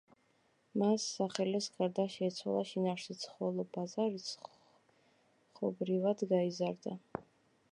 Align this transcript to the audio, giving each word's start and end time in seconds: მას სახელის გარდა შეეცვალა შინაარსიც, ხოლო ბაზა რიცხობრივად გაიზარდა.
მას 0.83 1.03
სახელის 1.17 1.67
გარდა 1.81 2.05
შეეცვალა 2.13 2.63
შინაარსიც, 2.69 3.25
ხოლო 3.33 3.65
ბაზა 3.77 4.07
რიცხობრივად 4.15 6.25
გაიზარდა. 6.33 6.97